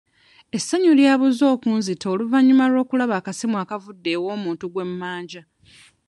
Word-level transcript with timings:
Essanyu 0.55 0.91
lyabuze 0.99 1.43
okunzita 1.55 2.05
oluvannyuma 2.13 2.65
lw'okulaba 2.71 3.13
akasimu 3.19 3.55
akaavudde 3.63 4.09
ew'omuntu 4.17 4.65
gwe 4.73 4.83
mmanja. 4.91 5.41